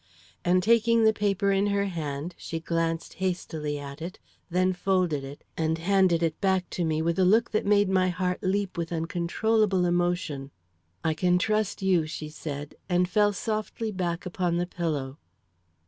[0.43, 4.17] And taking the paper in her hand, she glanced hastily at it,
[4.49, 8.09] then folded it, and handed it back to me with a look that made my
[8.09, 10.49] heart leap with uncontrollable emotion.
[11.03, 15.19] "I can trust you," she said, and fell softly back upon the pillow.